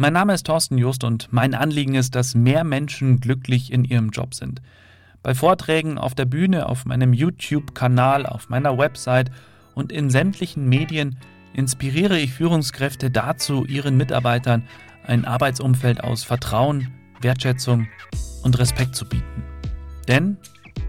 [0.00, 4.10] Mein Name ist Thorsten Just und mein Anliegen ist, dass mehr Menschen glücklich in ihrem
[4.10, 4.62] Job sind.
[5.24, 9.32] Bei Vorträgen auf der Bühne, auf meinem YouTube-Kanal, auf meiner Website
[9.74, 11.18] und in sämtlichen Medien
[11.52, 14.62] inspiriere ich Führungskräfte dazu, ihren Mitarbeitern
[15.04, 17.88] ein Arbeitsumfeld aus Vertrauen, Wertschätzung
[18.44, 19.42] und Respekt zu bieten.
[20.06, 20.36] Denn,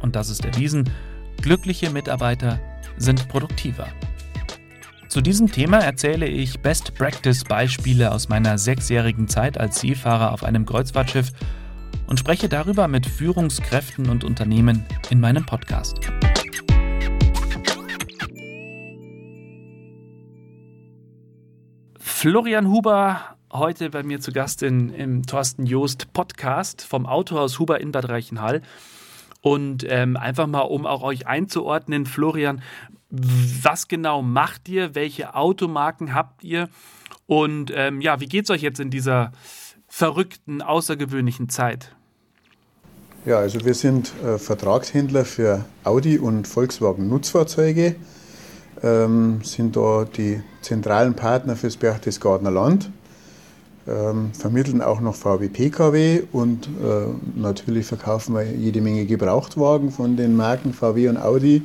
[0.03, 0.87] und das ist erwiesen,
[1.41, 2.59] glückliche Mitarbeiter
[2.97, 3.87] sind produktiver.
[5.09, 10.43] Zu diesem Thema erzähle ich Best Practice Beispiele aus meiner sechsjährigen Zeit als Seefahrer auf
[10.43, 11.31] einem Kreuzfahrtschiff
[12.05, 15.97] und spreche darüber mit Führungskräften und Unternehmen in meinem Podcast.
[21.97, 27.81] Florian Huber, heute bei mir zu Gast in, im Thorsten Joost Podcast vom Autohaus Huber
[27.81, 28.61] in Bad Reichenhall.
[29.42, 32.61] Und ähm, einfach mal, um auch euch einzuordnen, Florian,
[33.09, 34.95] was genau macht ihr?
[34.95, 36.70] Welche Automarken habt ihr?
[37.25, 39.31] Und ähm, ja, wie geht es euch jetzt in dieser
[39.88, 41.95] verrückten, außergewöhnlichen Zeit?
[43.26, 47.96] Ja, also wir sind äh, Vertragshändler für Audi und Volkswagen Nutzfahrzeuge,
[48.81, 52.92] ähm, sind da die zentralen Partner fürs Berchtesgadener Land,
[53.90, 60.16] ähm, vermitteln auch noch VW Pkw und äh, natürlich verkaufen wir jede Menge Gebrauchtwagen von
[60.16, 61.64] den Marken VW und Audi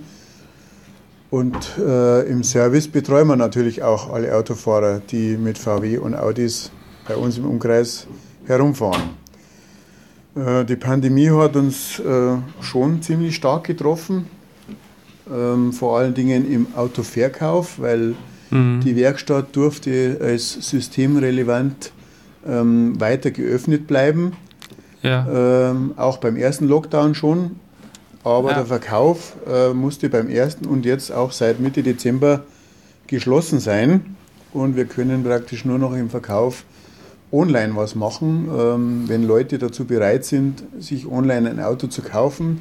[1.35, 6.71] und äh, im Service betreuen wir natürlich auch alle Autofahrer, die mit VW und Audis
[7.09, 8.07] bei uns im Umkreis
[8.47, 9.11] herumfahren.
[10.37, 14.27] Äh, die Pandemie hat uns äh, schon ziemlich stark getroffen,
[15.29, 18.15] ähm, vor allen Dingen im Autoverkauf, weil
[18.51, 18.81] mhm.
[18.85, 21.93] die Werkstatt durfte als systemrelevant
[22.47, 24.33] ähm, weiter geöffnet bleiben.
[25.03, 25.71] Ja.
[25.71, 27.57] Ähm, auch beim ersten Lockdown schon.
[28.23, 28.57] Aber ja.
[28.57, 32.45] der Verkauf äh, musste beim ersten und jetzt auch seit Mitte Dezember
[33.07, 34.17] geschlossen sein.
[34.53, 36.65] Und wir können praktisch nur noch im Verkauf
[37.31, 38.49] online was machen.
[38.57, 42.61] Ähm, wenn Leute dazu bereit sind, sich online ein Auto zu kaufen,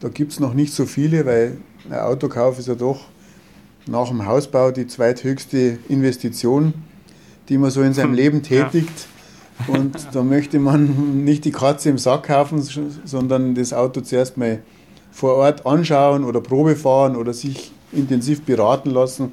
[0.00, 1.56] da gibt es noch nicht so viele, weil
[1.88, 3.06] ein Autokauf ist ja doch
[3.86, 6.74] nach dem Hausbau die zweithöchste Investition,
[7.48, 8.14] die man so in seinem hm.
[8.14, 8.88] Leben tätigt.
[8.88, 9.17] Ja.
[9.66, 12.62] Und da möchte man nicht die Katze im Sack kaufen,
[13.04, 14.60] sondern das Auto zuerst mal
[15.10, 19.32] vor Ort anschauen oder Probe fahren oder sich intensiv beraten lassen.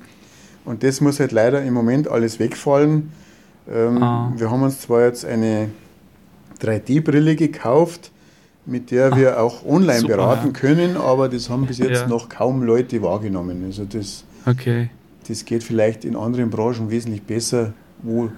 [0.66, 3.12] Und das muss halt leider im Moment alles wegfallen.
[3.72, 4.34] Ähm, ah.
[4.36, 5.70] Wir haben uns zwar jetzt eine
[6.60, 8.12] 3D-Brille gekauft,
[8.66, 10.54] mit der wir auch online Super, beraten ja.
[10.54, 12.08] können, aber das haben bis jetzt ja.
[12.08, 13.64] noch kaum Leute wahrgenommen.
[13.66, 14.90] Also das, okay.
[15.28, 18.30] das geht vielleicht in anderen Branchen wesentlich besser, wo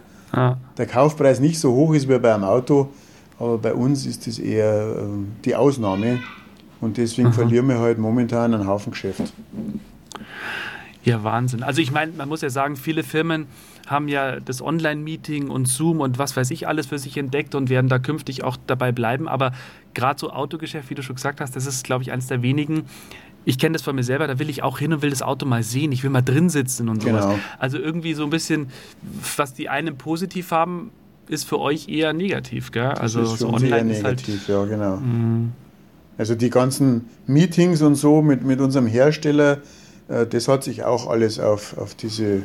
[0.78, 2.90] der Kaufpreis nicht so hoch ist wie bei einem Auto,
[3.40, 5.04] aber bei uns ist das eher äh,
[5.46, 6.20] die Ausnahme.
[6.80, 7.34] Und deswegen mhm.
[7.34, 9.34] verlieren wir halt momentan einen Haufen Geschäft.
[11.04, 11.64] Ja, Wahnsinn.
[11.64, 13.48] Also ich meine, man muss ja sagen, viele Firmen
[13.88, 17.70] haben ja das Online-Meeting und Zoom und was weiß ich alles für sich entdeckt und
[17.70, 19.28] werden da künftig auch dabei bleiben.
[19.28, 19.54] Aber
[19.94, 22.84] gerade so Autogeschäft, wie du schon gesagt hast, das ist, glaube ich, eines der wenigen.
[23.48, 25.46] Ich kenne das von mir selber, da will ich auch hin und will das Auto
[25.46, 25.94] mal sehen.
[25.94, 27.24] Ich will mal drin sitzen und sowas.
[27.24, 27.40] Genau.
[27.58, 28.68] Also irgendwie so ein bisschen,
[29.38, 30.92] was die einen positiv haben,
[31.30, 32.88] ist für euch eher negativ, gell?
[32.88, 34.98] Also das ist für so online eher negativ, ist halt, ja, genau.
[34.98, 35.48] Mh.
[36.18, 39.60] Also die ganzen Meetings und so mit, mit unserem Hersteller,
[40.10, 42.42] äh, das hat sich auch alles auf, auf diese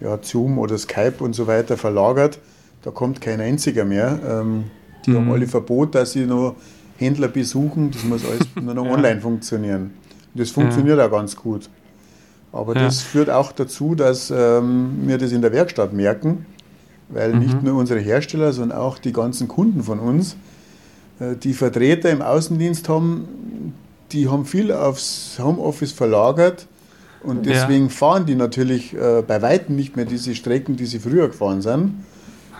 [0.00, 2.38] ja, Zoom oder Skype und so weiter verlagert.
[2.80, 4.18] Da kommt kein einziger mehr.
[4.26, 4.64] Ähm,
[5.04, 5.16] die mhm.
[5.16, 6.56] haben alle Verbot, dass sie noch
[6.96, 7.90] Händler besuchen.
[7.90, 8.92] Das muss alles nur noch ja.
[8.92, 9.90] online funktionieren.
[10.36, 11.06] Das funktioniert ja.
[11.06, 11.68] auch ganz gut.
[12.52, 12.82] Aber ja.
[12.82, 16.46] das führt auch dazu, dass ähm, wir das in der Werkstatt merken,
[17.08, 17.38] weil mhm.
[17.40, 20.36] nicht nur unsere Hersteller, sondern auch die ganzen Kunden von uns
[21.20, 23.74] äh, die Vertreter im Außendienst haben,
[24.12, 26.66] die haben viel aufs Homeoffice verlagert
[27.22, 27.90] und deswegen ja.
[27.90, 32.04] fahren die natürlich äh, bei weitem nicht mehr diese Strecken, die sie früher gefahren sind.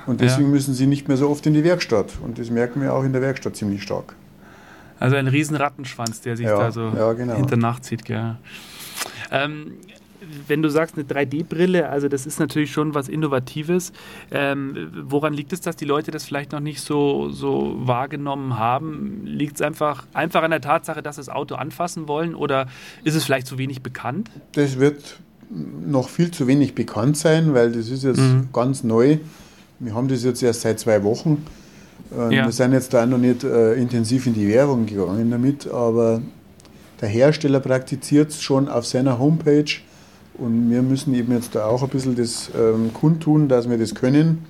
[0.06, 0.54] Und deswegen ja.
[0.54, 2.12] müssen sie nicht mehr so oft in die Werkstatt.
[2.22, 4.14] Und das merken wir auch in der Werkstatt ziemlich stark.
[4.98, 7.34] Also ein riesen Rattenschwanz, der sich ja, da so ja, genau.
[7.34, 8.04] hinter Nacht zieht.
[8.04, 8.36] Gell.
[9.30, 9.72] Ähm,
[10.48, 13.92] wenn du sagst, eine 3D-Brille, also das ist natürlich schon was Innovatives.
[14.30, 19.22] Ähm, woran liegt es, dass die Leute das vielleicht noch nicht so, so wahrgenommen haben?
[19.24, 22.66] Liegt es einfach, einfach an der Tatsache, dass sie das Auto anfassen wollen oder
[23.04, 24.30] ist es vielleicht zu wenig bekannt?
[24.52, 25.20] Das wird
[25.50, 28.48] noch viel zu wenig bekannt sein, weil das ist jetzt mhm.
[28.52, 29.18] ganz neu.
[29.78, 31.44] Wir haben das jetzt erst seit zwei Wochen.
[32.14, 32.44] Äh, ja.
[32.44, 36.20] Wir sind jetzt da noch nicht äh, intensiv in die Werbung gegangen damit, aber
[37.00, 39.80] der Hersteller praktiziert es schon auf seiner Homepage
[40.34, 43.94] und wir müssen eben jetzt da auch ein bisschen das ähm, kundtun, dass wir das
[43.94, 44.44] können.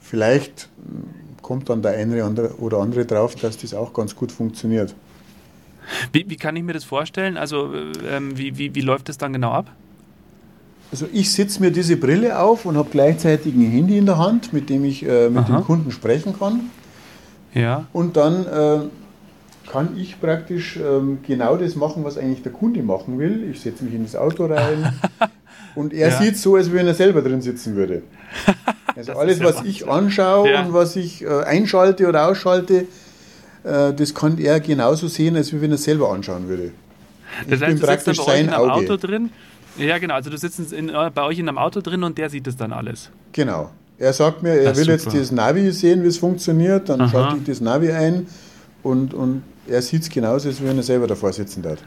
[0.00, 1.04] Vielleicht ähm,
[1.42, 2.24] kommt dann der eine
[2.58, 4.94] oder andere drauf, dass das auch ganz gut funktioniert.
[6.12, 7.36] Wie, wie kann ich mir das vorstellen?
[7.36, 7.72] Also,
[8.08, 9.70] ähm, wie, wie, wie läuft das dann genau ab?
[10.90, 14.52] Also ich setze mir diese Brille auf und habe gleichzeitig ein Handy in der Hand,
[14.52, 15.58] mit dem ich äh, mit Aha.
[15.58, 16.70] dem Kunden sprechen kann.
[17.58, 17.86] Ja.
[17.92, 18.78] Und dann äh,
[19.68, 23.48] kann ich praktisch ähm, genau das machen, was eigentlich der Kunde machen will.
[23.50, 24.92] Ich setze mich in das Auto rein
[25.74, 26.18] und er ja.
[26.18, 28.02] sieht so, als wenn er selber drin sitzen würde.
[28.96, 30.64] Also alles, was ich anschaue ja.
[30.64, 32.86] und was ich äh, einschalte oder ausschalte,
[33.62, 36.72] äh, das kann er genauso sehen, als wenn er selber anschauen würde.
[37.48, 38.72] Das heißt, bin praktisch sein Auge.
[38.72, 39.30] Auto drin.
[39.76, 40.14] Ja, genau.
[40.14, 42.56] Also du sitzt in, äh, bei euch in einem Auto drin und der sieht das
[42.56, 43.10] dann alles.
[43.30, 43.70] Genau.
[43.98, 44.92] Er sagt mir, er will super.
[44.92, 46.88] jetzt das Navi sehen, wie es funktioniert.
[46.88, 47.08] Dann Aha.
[47.08, 48.26] schalte ich das Navi ein
[48.82, 51.78] und, und er sieht es genauso, als wenn er selber davor sitzen darf.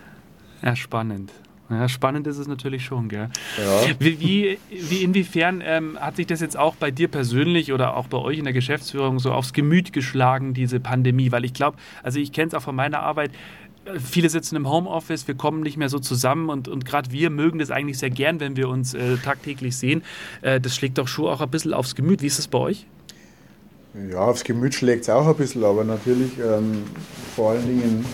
[0.61, 1.31] Ja, spannend.
[1.71, 3.29] Ja, spannend ist es natürlich schon, gell?
[3.57, 3.95] Ja.
[3.97, 8.07] Wie, wie, wie inwiefern ähm, hat sich das jetzt auch bei dir persönlich oder auch
[8.07, 11.31] bei euch in der Geschäftsführung so aufs Gemüt geschlagen, diese Pandemie?
[11.31, 13.31] Weil ich glaube, also ich kenne es auch von meiner Arbeit,
[13.99, 17.59] viele sitzen im Homeoffice, wir kommen nicht mehr so zusammen und, und gerade wir mögen
[17.59, 20.03] das eigentlich sehr gern, wenn wir uns äh, tagtäglich sehen.
[20.41, 22.21] Äh, das schlägt doch schon auch ein bisschen aufs Gemüt.
[22.21, 22.85] Wie ist es bei euch?
[24.11, 26.83] Ja, aufs Gemüt schlägt es auch ein bisschen, aber natürlich ähm,
[27.35, 28.05] vor allen Dingen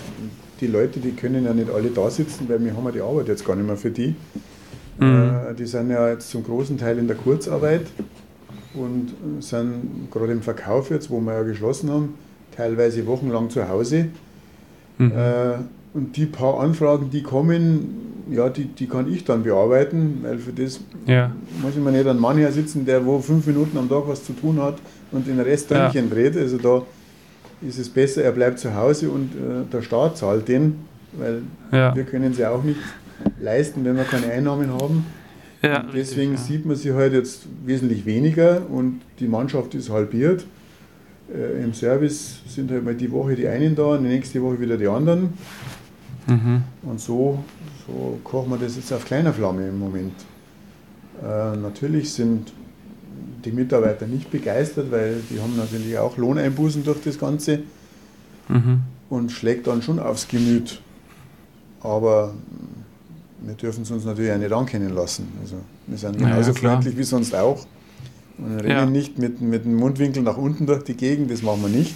[0.60, 3.28] die Leute, die können ja nicht alle da sitzen, weil wir haben ja die Arbeit
[3.28, 4.16] jetzt gar nicht mehr für die.
[4.98, 5.36] Mhm.
[5.50, 7.86] Äh, die sind ja jetzt zum großen Teil in der Kurzarbeit
[8.74, 12.14] und sind gerade im Verkauf jetzt, wo wir ja geschlossen haben,
[12.56, 14.08] teilweise wochenlang zu Hause.
[14.98, 15.12] Mhm.
[15.12, 15.54] Äh,
[15.94, 20.52] und die paar Anfragen, die kommen, ja, die, die kann ich dann bearbeiten, weil für
[20.52, 21.32] das ja.
[21.62, 24.24] muss ich mir nicht einen Mann her sitzen, der wo fünf Minuten am Tag was
[24.24, 24.76] zu tun hat
[25.12, 26.14] und den Rest Däumchen ja.
[26.14, 26.36] dreht.
[26.36, 26.82] Also da
[27.66, 30.76] ist es besser, er bleibt zu Hause und äh, der Staat zahlt den,
[31.12, 31.42] weil
[31.72, 31.94] ja.
[31.96, 32.80] wir können ja auch nicht
[33.40, 35.06] leisten, wenn wir keine Einnahmen haben.
[35.62, 40.44] Ja, deswegen richtig, sieht man sie halt jetzt wesentlich weniger und die Mannschaft ist halbiert.
[41.34, 44.60] Äh, Im Service sind halt mal die Woche die einen da und die nächste Woche
[44.60, 45.34] wieder die anderen.
[46.26, 46.62] Mhm.
[46.82, 47.42] Und so,
[47.86, 50.14] so kochen wir das jetzt auf kleiner Flamme im Moment.
[51.22, 52.52] Äh, natürlich sind
[53.44, 57.60] die Mitarbeiter nicht begeistert, weil die haben natürlich auch Lohneinbußen durch das Ganze
[58.48, 58.80] mhm.
[59.10, 60.80] und schlägt dann schon aufs Gemüt.
[61.80, 62.34] Aber
[63.40, 65.28] wir dürfen es uns natürlich auch nicht ankennen lassen.
[65.40, 67.64] Also wir sind genauso ja, freundlich wie sonst auch.
[68.38, 68.86] Und rennen ja.
[68.86, 71.94] nicht mit, mit dem Mundwinkel nach unten durch die Gegend, das machen wir nicht.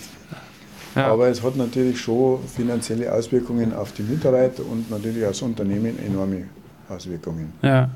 [0.95, 1.07] Ja.
[1.07, 6.45] Aber es hat natürlich schon finanzielle Auswirkungen auf die Mitarbeiter und natürlich aufs Unternehmen enorme
[6.89, 7.53] Auswirkungen.
[7.63, 7.91] Ja.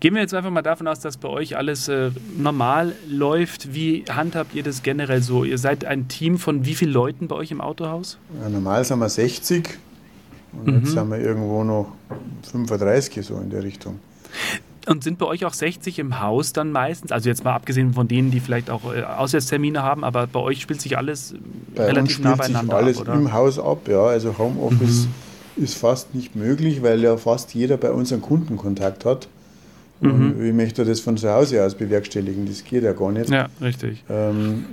[0.00, 3.72] Gehen wir jetzt einfach mal davon aus, dass bei euch alles äh, normal läuft.
[3.74, 5.44] Wie handhabt ihr das generell so?
[5.44, 8.18] Ihr seid ein Team von wie vielen Leuten bei euch im Autohaus?
[8.42, 9.78] Ja, normal sind wir 60
[10.52, 10.80] und mhm.
[10.80, 11.92] jetzt sind wir irgendwo noch
[12.50, 14.00] 35 so in der Richtung.
[14.86, 17.12] Und sind bei euch auch 60 im Haus dann meistens?
[17.12, 20.62] Also jetzt mal abgesehen von denen, die vielleicht auch äh, Auswärtstermine haben, aber bei euch
[20.62, 21.34] spielt sich alles
[21.74, 23.14] bei relativ uns nah beieinander sich alles ab, oder?
[23.14, 24.04] im Haus ab, ja.
[24.04, 25.06] Also Homeoffice
[25.56, 25.64] mhm.
[25.64, 29.28] ist fast nicht möglich, weil ja fast jeder bei uns einen Kundenkontakt hat.
[30.00, 30.42] Und mhm.
[30.42, 32.46] wie möchte das von zu Hause aus bewerkstelligen?
[32.46, 33.28] Das geht ja gar nicht.
[33.28, 34.02] Ja, richtig.
[34.08, 34.64] Ähm,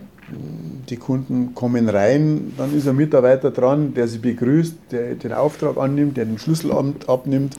[0.90, 5.78] die Kunden kommen rein, dann ist ein Mitarbeiter dran, der sie begrüßt, der den Auftrag
[5.78, 7.56] annimmt, der den Schlüsselamt abnimmt,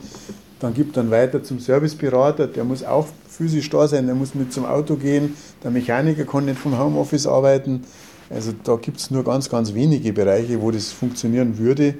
[0.59, 4.51] dann gibt dann weiter zum Serviceberater, der muss auch physisch da sein, der muss mit
[4.51, 7.85] zum Auto gehen, der Mechaniker kann nicht vom Homeoffice arbeiten.
[8.29, 11.95] Also da gibt es nur ganz, ganz wenige Bereiche, wo das funktionieren würde.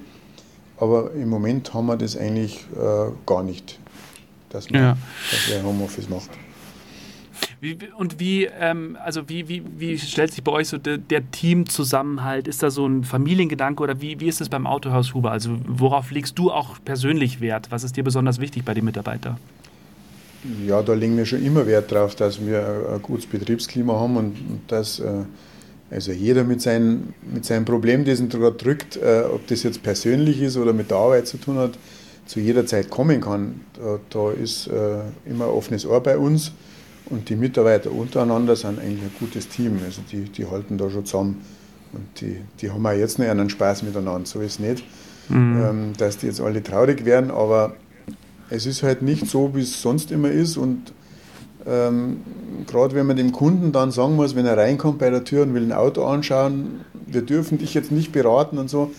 [0.78, 3.80] Aber im Moment haben wir das eigentlich äh, gar nicht,
[4.50, 4.98] dass man, ja.
[5.32, 6.30] dass Homeoffice macht.
[7.62, 11.30] Wie, und wie, ähm, also wie, wie, wie stellt sich bei euch so der, der,
[11.30, 12.48] Teamzusammenhalt?
[12.48, 15.32] Ist da so ein Familiengedanke oder wie, wie ist es beim Autohaus Huber?
[15.32, 17.68] Also worauf legst du auch persönlich Wert?
[17.70, 19.38] Was ist dir besonders wichtig bei den Mitarbeitern?
[20.66, 24.36] Ja, da legen wir schon immer Wert drauf, dass wir ein gutes Betriebsklima haben und,
[24.68, 25.26] dass äh,
[25.92, 29.84] also jeder mit, seinen, mit seinem Problem, das ihn gerade drückt, äh, ob das jetzt
[29.84, 31.72] persönlich ist oder mit der Arbeit zu tun hat,
[32.26, 33.62] zu jeder Zeit kommen kann.
[33.74, 36.54] Da, da ist äh, immer ein offenes Ohr bei uns.
[37.10, 39.80] Und die Mitarbeiter untereinander sind eigentlich ein gutes Team.
[39.84, 41.42] Also die, die halten da schon zusammen.
[41.92, 44.26] Und die, die haben auch jetzt noch einen Spaß miteinander.
[44.26, 44.84] So ist es nicht,
[45.30, 45.62] mhm.
[45.62, 47.74] ähm, dass die jetzt alle traurig werden, aber
[48.50, 50.58] es ist halt nicht so, wie es sonst immer ist.
[50.58, 50.94] Und
[51.66, 52.22] ähm,
[52.68, 55.54] gerade wenn man dem Kunden dann sagen muss, wenn er reinkommt bei der Tür und
[55.54, 58.92] will ein Auto anschauen, wir dürfen dich jetzt nicht beraten und so,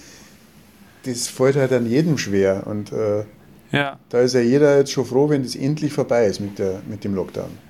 [1.05, 2.67] das fällt halt an jedem schwer.
[2.67, 3.25] Und äh,
[3.71, 3.99] ja.
[4.09, 7.05] da ist ja jeder jetzt schon froh, wenn das endlich vorbei ist mit, der, mit
[7.05, 7.70] dem Lockdown.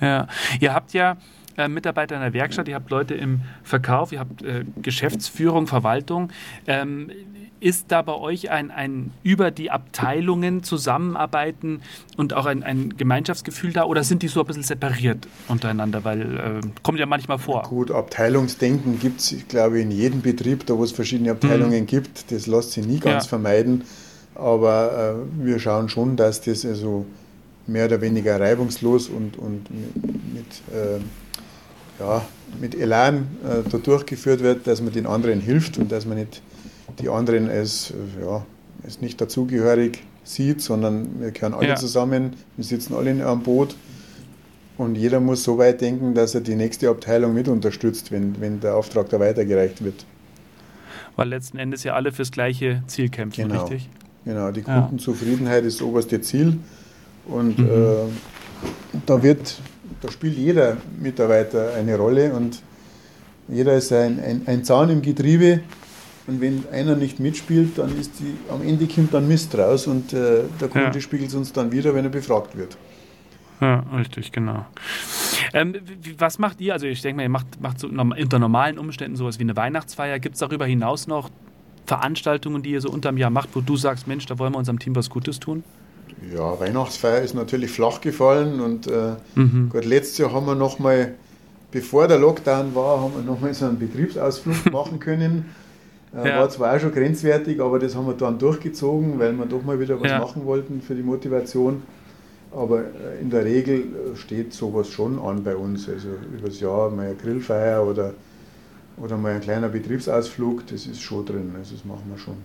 [0.00, 0.26] Ja,
[0.60, 1.16] ihr habt ja
[1.56, 6.30] äh, Mitarbeiter in der Werkstatt, ihr habt Leute im Verkauf, ihr habt äh, Geschäftsführung, Verwaltung.
[6.66, 7.10] Ähm,
[7.60, 11.80] ist da bei euch ein, ein über die Abteilungen zusammenarbeiten
[12.16, 16.04] und auch ein, ein Gemeinschaftsgefühl da oder sind die so ein bisschen separiert untereinander?
[16.04, 17.62] Weil äh, kommt ja manchmal vor.
[17.62, 21.86] Gut, Abteilungsdenken gibt es, ich glaube, in jedem Betrieb, da wo es verschiedene Abteilungen mhm.
[21.86, 22.30] gibt.
[22.30, 23.28] Das lässt sich nie ganz ja.
[23.28, 23.82] vermeiden.
[24.34, 27.06] Aber äh, wir schauen schon, dass das also
[27.68, 30.98] mehr oder weniger reibungslos und, und mit, äh,
[32.00, 32.24] ja,
[32.60, 36.42] mit Elan äh, da durchgeführt wird, dass man den anderen hilft und dass man nicht
[36.98, 38.44] die anderen als, ja,
[38.82, 41.76] als nicht dazugehörig sieht, sondern wir gehören alle ja.
[41.76, 43.76] zusammen, wir sitzen alle in einem Boot
[44.78, 48.60] und jeder muss so weit denken, dass er die nächste Abteilung mit unterstützt, wenn, wenn
[48.60, 50.06] der Auftrag da weitergereicht wird.
[51.16, 53.64] Weil letzten Endes ja alle fürs gleiche Ziel kämpfen, genau.
[53.64, 53.90] richtig?
[54.24, 56.58] Genau, die Kundenzufriedenheit ist das oberste Ziel
[57.28, 57.66] und mhm.
[57.66, 59.60] äh, da wird,
[60.00, 62.62] da spielt jeder Mitarbeiter eine Rolle und
[63.48, 65.60] jeder ist ein, ein, ein Zahn im Getriebe
[66.26, 70.12] und wenn einer nicht mitspielt, dann ist die, am Ende kommt dann Mist raus und
[70.12, 71.00] äh, der Kunde ja.
[71.00, 72.76] spiegelt es uns dann wieder, wenn er befragt wird.
[73.60, 74.66] Ja, richtig, genau.
[75.52, 75.74] Ähm,
[76.18, 76.74] was macht ihr?
[76.74, 80.18] Also ich denke mal, ihr macht, macht so unter normalen Umständen sowas wie eine Weihnachtsfeier.
[80.18, 81.30] Gibt es darüber hinaus noch
[81.86, 84.78] Veranstaltungen, die ihr so unterm Jahr macht, wo du sagst, Mensch, da wollen wir unserem
[84.78, 85.64] Team was Gutes tun?
[86.34, 89.70] Ja, Weihnachtsfeier ist natürlich flach gefallen und äh, mhm.
[89.70, 91.14] gut, letztes Jahr haben wir nochmal,
[91.70, 95.46] bevor der Lockdown war, haben wir nochmal so einen Betriebsausflug machen können.
[96.14, 96.38] Äh, ja.
[96.38, 99.78] War zwar auch schon grenzwertig, aber das haben wir dann durchgezogen, weil wir doch mal
[99.78, 100.18] wieder was ja.
[100.18, 101.82] machen wollten für die Motivation.
[102.50, 105.88] Aber äh, in der Regel äh, steht sowas schon an bei uns.
[105.88, 108.14] Also übers Jahr mal eine Grillfeier oder,
[108.96, 111.52] oder mal ein kleiner Betriebsausflug, das ist schon drin.
[111.58, 112.36] Also das machen wir schon.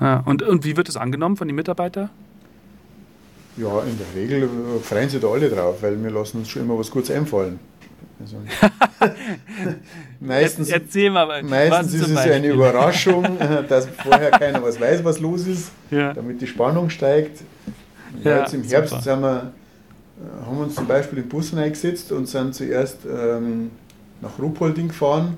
[0.00, 2.10] Ja, und, und wie wird das angenommen von den Mitarbeitern?
[3.56, 4.48] Ja, in der Regel
[4.82, 7.58] freuen sich da alle drauf, weil wir lassen uns schon immer was Gutes einfallen.
[8.20, 8.36] Also,
[10.20, 13.24] meistens Erzähl mal, meistens ist es eine Überraschung,
[13.68, 16.12] dass vorher keiner was weiß, was los ist, ja.
[16.12, 17.40] damit die Spannung steigt.
[18.22, 22.28] Ja, jetzt im Herbst wir, äh, haben wir uns zum Beispiel in Bussen eingesetzt und
[22.28, 23.70] sind zuerst ähm,
[24.20, 25.36] nach Ruhpolding gefahren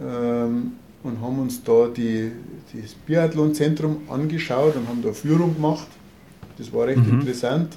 [0.00, 2.32] ähm, und haben uns da die,
[2.74, 5.86] das Biathlonzentrum angeschaut und haben da Führung gemacht.
[6.58, 7.20] Das war recht mhm.
[7.20, 7.76] interessant.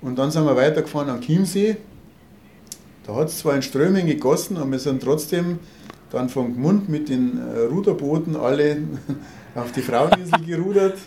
[0.00, 1.76] Und dann sind wir weitergefahren am Chiemsee
[3.08, 5.60] da hat es zwar in Strömen gegossen, aber wir sind trotzdem
[6.10, 8.82] dann vom Gmund mit den äh, Ruderbooten alle
[9.54, 10.98] auf die Fraueninsel gerudert.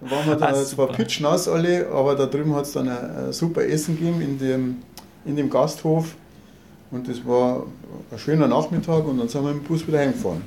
[0.00, 3.26] Da waren wir dann ah, zwar pitschnass alle, aber da drüben hat es dann ein,
[3.26, 4.76] ein, super Essen gegeben in dem,
[5.26, 6.14] in dem Gasthof.
[6.90, 7.66] Und das war
[8.10, 10.40] ein schöner Nachmittag und dann sind wir mit dem Bus wieder heimgefahren.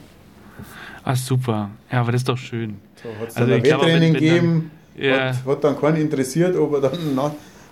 [1.03, 1.69] Ah, super.
[1.91, 2.77] Ja, aber das ist doch schön.
[3.03, 4.71] So hat es also dann ein Wettrennen gegeben.
[4.97, 5.29] Ja.
[5.29, 7.19] Hat, hat, dann keinen interessiert, ob er dann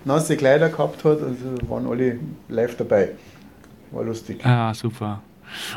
[0.06, 1.22] nasse Kleider gehabt hat.
[1.22, 3.10] Also waren alle live dabei.
[3.92, 4.42] War lustig.
[4.44, 5.22] Ja, super.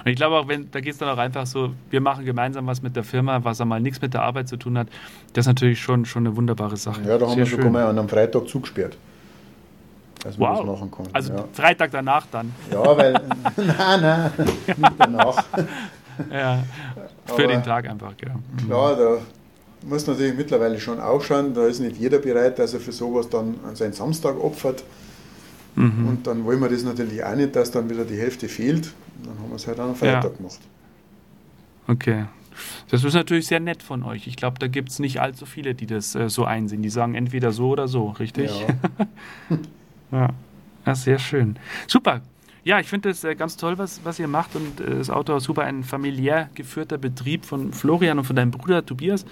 [0.05, 2.67] Und ich glaube auch, wenn, da geht es dann auch einfach so, wir machen gemeinsam
[2.67, 4.89] was mit der Firma, was einmal nichts mit der Arbeit zu tun hat,
[5.33, 7.03] das ist natürlich schon, schon eine wunderbare Sache.
[7.03, 8.97] Ja, da haben Sehr wir sogar mal an einem Freitag zugesperrt.
[10.25, 10.59] Dass wow.
[10.59, 11.15] das machen konnten.
[11.15, 11.45] Also ja.
[11.53, 12.53] Freitag danach dann.
[12.73, 13.13] Ja, weil,
[13.57, 14.33] nein, nein,
[14.67, 15.45] nicht danach.
[16.33, 16.65] ja,
[17.27, 18.35] für Aber, den Tag einfach, ja.
[18.35, 18.71] Mhm.
[18.71, 19.19] Ja, da
[19.87, 23.55] muss natürlich mittlerweile schon aufschauen, da ist nicht jeder bereit, dass er für sowas dann
[23.75, 24.85] seinen Samstag opfert.
[25.77, 26.09] Mhm.
[26.09, 28.93] Und dann wollen wir das natürlich auch nicht, dass dann wieder die Hälfte fehlt.
[29.23, 30.37] Dann haben wir es halt am Freitag ja.
[30.37, 30.59] gemacht.
[31.87, 32.25] Okay.
[32.91, 34.27] Das ist natürlich sehr nett von euch.
[34.27, 36.83] Ich glaube, da gibt es nicht allzu viele, die das äh, so einsehen.
[36.83, 38.51] Die sagen entweder so oder so, richtig?
[38.51, 39.59] Ja.
[40.19, 40.29] ja.
[40.85, 40.95] ja.
[40.95, 41.57] sehr schön.
[41.87, 42.23] Super.
[42.65, 44.57] Ja, ich finde es äh, ganz toll, was, was ihr macht.
[44.57, 48.51] Und äh, das Auto ist super ein familiär geführter Betrieb von Florian und von deinem
[48.51, 49.25] Bruder Tobias.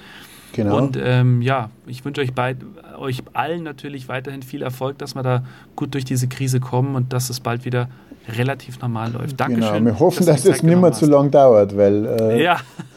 [0.56, 0.78] Genau.
[0.78, 2.56] Und ähm, ja, ich wünsche euch, beid,
[2.98, 5.44] euch allen natürlich weiterhin viel Erfolg, dass wir da
[5.76, 7.90] gut durch diese Krise kommen und dass es bald wieder
[8.38, 9.38] relativ normal läuft.
[9.38, 9.74] Dankeschön.
[9.74, 12.56] Genau, wir hoffen, dass, dass es nicht mehr zu lang dauert, weil äh, ja.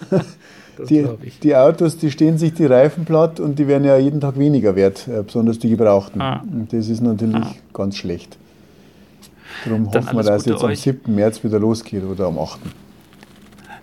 [0.90, 1.06] die,
[1.44, 4.78] die, Autos, die stehen sich die Reifen platt und die werden ja jeden Tag weniger
[4.78, 6.22] wert, äh, besonders die gebrauchten.
[6.22, 6.42] Ah.
[6.50, 7.56] Und das ist natürlich ah.
[7.74, 8.38] ganz schlecht.
[9.66, 11.14] Darum Dann hoffen wir, dass es jetzt am 7.
[11.14, 12.58] März wieder losgeht oder am 8.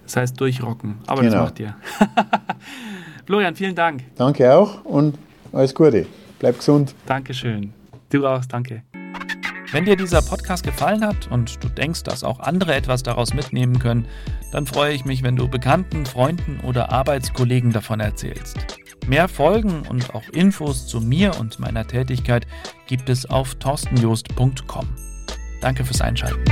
[0.04, 1.34] Das heißt durchrocken, aber genau.
[1.34, 1.74] das macht ihr.
[3.26, 4.04] Florian, vielen Dank.
[4.16, 5.18] Danke auch und
[5.52, 6.06] alles Gute.
[6.38, 6.94] Bleib gesund.
[7.06, 7.72] Dankeschön.
[8.10, 8.82] Du auch, danke.
[9.72, 13.78] Wenn dir dieser Podcast gefallen hat und du denkst, dass auch andere etwas daraus mitnehmen
[13.80, 14.06] können,
[14.52, 18.56] dann freue ich mich, wenn du Bekannten, Freunden oder Arbeitskollegen davon erzählst.
[19.08, 22.46] Mehr Folgen und auch Infos zu mir und meiner Tätigkeit
[22.86, 24.86] gibt es auf torstenjost.com.
[25.60, 26.44] Danke fürs Einschalten.